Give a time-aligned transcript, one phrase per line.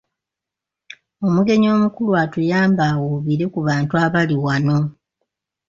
[1.25, 4.77] Omugenyi omukulu atuyambe awuubire ku bantu abali wano.